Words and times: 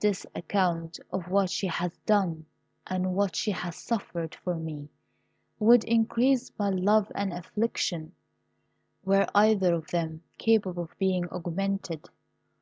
This 0.00 0.24
account 0.34 0.98
of 1.12 1.28
what 1.30 1.50
she 1.50 1.66
has 1.66 1.98
done 2.06 2.46
and 2.86 3.14
what 3.14 3.36
she 3.36 3.50
has 3.50 3.76
suffered 3.76 4.34
for 4.34 4.54
me 4.54 4.88
would 5.58 5.84
increase 5.84 6.50
my 6.58 6.70
love 6.70 7.12
and 7.14 7.28
my 7.28 7.36
affliction, 7.40 8.12
were 9.04 9.26
either 9.34 9.74
of 9.74 9.88
them 9.88 10.22
capable 10.38 10.84
of 10.84 10.96
being 10.98 11.26
augmented. 11.30 12.08